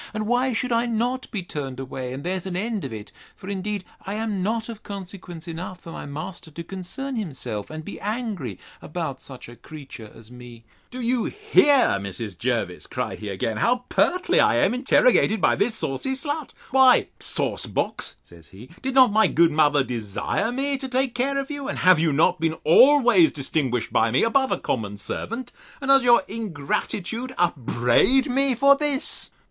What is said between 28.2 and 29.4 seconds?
me for this?